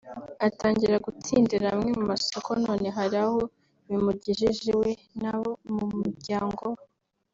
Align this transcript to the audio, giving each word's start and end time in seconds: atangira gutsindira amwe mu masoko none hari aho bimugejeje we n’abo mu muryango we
atangira 0.47 1.03
gutsindira 1.05 1.65
amwe 1.75 1.89
mu 1.97 2.03
masoko 2.11 2.49
none 2.65 2.87
hari 2.97 3.17
aho 3.23 3.39
bimugejeje 3.87 4.71
we 4.81 4.89
n’abo 5.21 5.49
mu 5.75 5.85
muryango 5.97 6.63
we 6.75 6.83